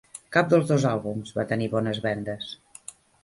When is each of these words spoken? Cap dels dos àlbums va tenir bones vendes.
Cap 0.35 0.47
dels 0.53 0.71
dos 0.71 0.85
àlbums 0.91 1.35
va 1.37 1.45
tenir 1.53 1.69
bones 1.75 2.01
vendes. 2.09 2.51